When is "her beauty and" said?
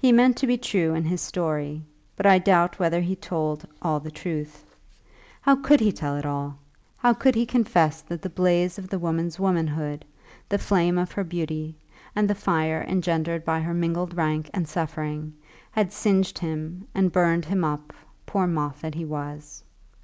11.10-12.30